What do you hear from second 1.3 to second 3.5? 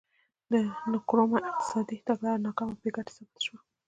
اقتصادي تګلاره ناکامه او بې ګټې ثابته